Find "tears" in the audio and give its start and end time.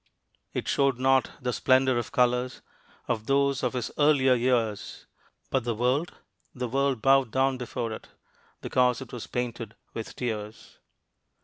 10.15-10.79